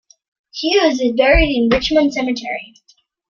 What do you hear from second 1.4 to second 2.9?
in Richmond Cemetery.